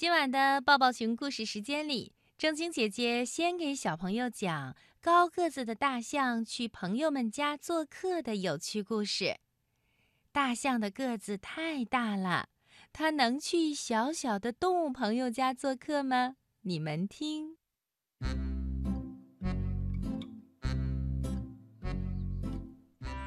[0.00, 9.36] 今晚的抱抱熊故事时间里，正晶姐姐先给小朋友讲高个子的大象去朋友们家做客的有趣故事。
[10.32, 12.48] 大象的个子太大了，
[12.94, 16.36] 它能去小小的动物朋友家做客吗？
[16.62, 17.58] 你们听。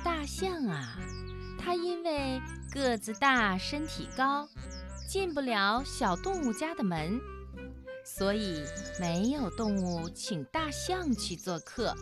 [0.03, 0.97] 大象啊，
[1.59, 4.49] 它因为个子大、身体高。
[5.13, 7.21] 进不了小动物家的门，
[8.03, 8.63] 所以
[8.99, 11.93] 没有动物请大象去做客。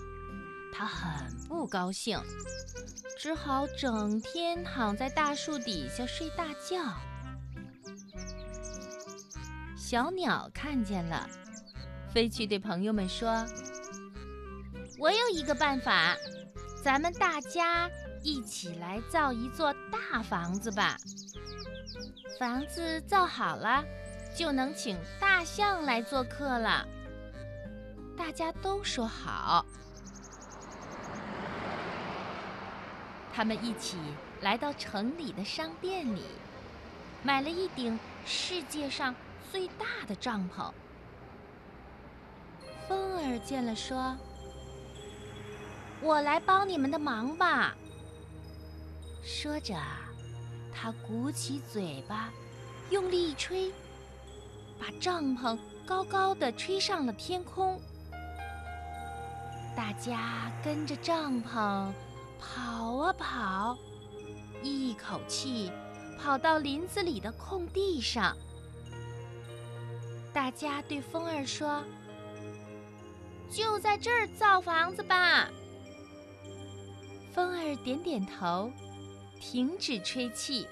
[0.72, 2.18] 他很不高兴，
[3.20, 6.82] 只好整天躺在大树底下睡大觉。
[9.76, 11.28] 小鸟看见了，
[12.14, 13.46] 飞去对朋友们说
[14.98, 16.16] ：“我有一个办法，
[16.82, 17.90] 咱们大家
[18.22, 20.98] 一起来造一座大房子吧。”
[22.40, 23.84] 房子造好了，
[24.36, 26.88] 就能请大象来做客了。
[28.18, 29.66] 大家都说好。
[33.34, 33.98] 他们一起
[34.42, 36.24] 来到城里的商店里，
[37.24, 39.16] 买了一顶世界上
[39.52, 40.72] 最大的帐篷。
[42.88, 44.18] 风儿见了说
[46.02, 47.76] ：“我来帮你们的忙吧。”
[49.22, 49.76] 说着。
[50.74, 52.32] 他鼓起嘴巴，
[52.90, 53.72] 用力一吹，
[54.80, 57.80] 把帐篷高高的吹上了天空。
[59.76, 61.92] 大家跟着帐篷
[62.40, 63.78] 跑啊跑，
[64.64, 65.72] 一口气
[66.18, 68.36] 跑到林子里的空地上。
[70.34, 71.84] 大家对风儿说
[73.52, 75.50] ：“就在这儿造房子吧。”
[77.36, 78.72] 风儿点点头。
[79.42, 80.70] 停止吹气，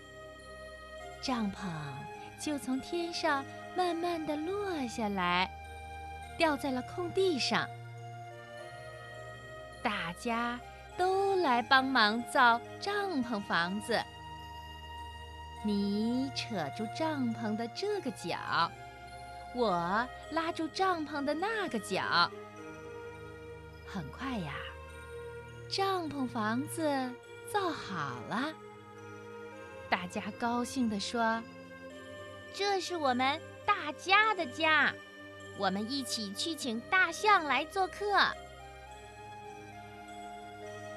[1.22, 1.68] 帐篷
[2.40, 3.44] 就从天上
[3.76, 5.50] 慢慢的落下来，
[6.38, 7.68] 掉在了空地上。
[9.82, 10.60] 大家
[10.96, 14.00] 都来帮忙造帐篷房子。
[15.66, 18.72] 你扯住帐篷的这个角，
[19.56, 22.32] 我拉住帐篷的那个角。
[23.88, 24.54] 很快呀，
[25.68, 27.12] 帐篷房子。
[27.52, 28.54] 造好了，
[29.90, 31.42] 大家高兴地说
[32.54, 34.94] ：“这是我们大家的家，
[35.58, 38.06] 我们一起去请大象来做客。”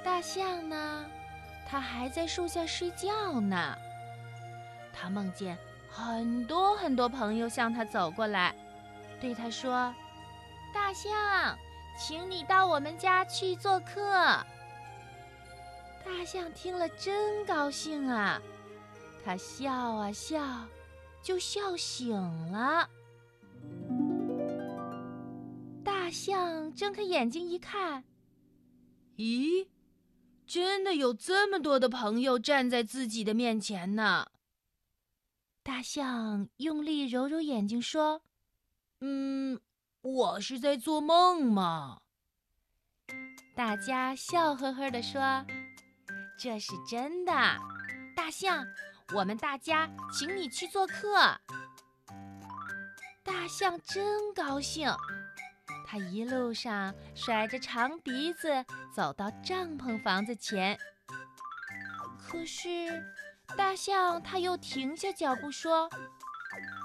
[0.04, 1.06] 大象呢，
[1.68, 3.76] 它还在树下睡觉呢。
[4.92, 5.56] 它梦见
[5.88, 8.54] 很多很多朋友向它走过来，
[9.20, 9.94] 对它说
[10.74, 11.56] ：“大象，
[11.98, 14.02] 请你到我们家去做客。”
[16.04, 18.40] 大象听了真高兴啊，
[19.24, 20.66] 他笑啊笑，
[21.22, 22.10] 就笑醒
[22.50, 22.88] 了。
[25.84, 28.04] 大象睁开眼睛一看，
[29.16, 29.68] 咦，
[30.46, 34.26] 真的有这么多的朋友站在自己的面前呢。
[35.62, 38.22] 大象用力揉揉眼睛说
[39.00, 39.60] ：“嗯，
[40.00, 42.00] 我是在做梦吗？”
[43.54, 45.20] 大家笑呵呵地说。
[46.38, 47.32] 这是真的，
[48.16, 48.66] 大象，
[49.14, 51.38] 我们大家请你去做客。
[53.22, 54.90] 大象真高兴，
[55.86, 58.64] 它一路上甩着长鼻子
[58.94, 60.78] 走到帐篷房子前。
[62.18, 63.04] 可是，
[63.56, 65.90] 大象它又停下脚步说：“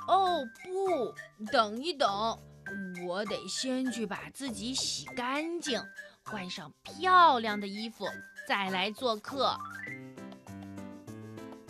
[0.07, 2.09] 哦，不，等一等，
[3.07, 5.81] 我得先去把自己洗干净，
[6.25, 8.05] 换上漂亮的衣服。”
[8.47, 9.57] 再来做客，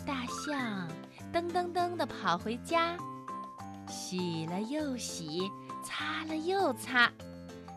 [0.08, 0.88] 大象
[1.34, 2.96] 噔噔噔地跑回家，
[3.86, 5.50] 洗了又洗，
[5.84, 7.12] 擦了又擦，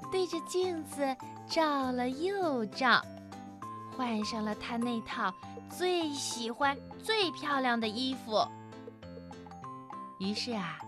[0.10, 1.14] 对着镜子
[1.46, 3.02] 照了又照，
[3.98, 5.34] 换上了他那套
[5.70, 8.48] 最喜欢、最漂亮的衣服。
[10.18, 10.80] 于是啊，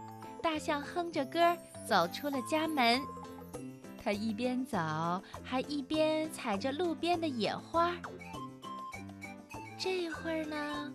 [0.41, 3.01] 大象哼着歌走出了家门。
[4.01, 4.77] 他一边走，
[5.43, 7.91] 还一边踩着路边的野花。
[9.77, 10.93] 这会儿呢，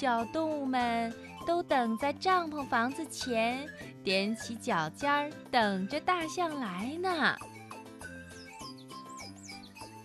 [0.00, 1.14] 小动物们
[1.46, 3.68] 都等在帐篷房子前，
[4.02, 7.36] 踮起脚尖儿等着大象来呢。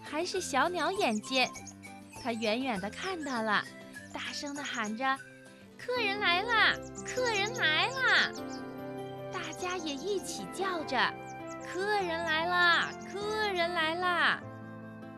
[0.03, 1.49] 还是小鸟眼尖，
[2.21, 3.63] 它远远的看到了，
[4.11, 5.17] 大声的喊着
[5.79, 6.73] ：“客人来啦！
[7.05, 8.31] 客人来啦！”
[9.31, 10.97] 大家也一起叫着。
[11.65, 12.89] 客人来啦！
[13.09, 14.43] 客人来啦！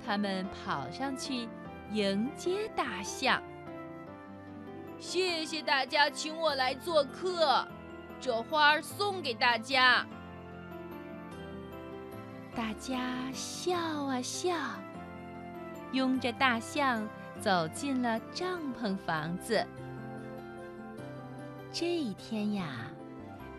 [0.06, 1.50] 他们跑上去
[1.92, 3.42] 迎接大象。
[5.00, 7.68] 谢谢大家请我来做客。
[8.20, 10.06] 这花儿送给大家。
[12.56, 14.56] 大家笑啊笑，
[15.92, 17.08] 拥着大象
[17.40, 19.64] 走进了帐篷房子。
[21.72, 22.88] 这一天呀，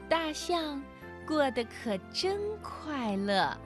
[0.08, 0.82] 大象
[1.24, 3.56] 过得可真快乐。